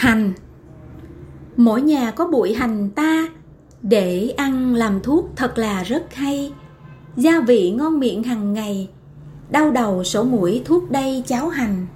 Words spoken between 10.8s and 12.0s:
đây cháo hành.